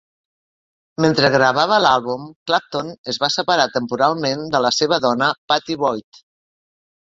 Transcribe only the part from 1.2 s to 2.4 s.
gravava l'àlbum,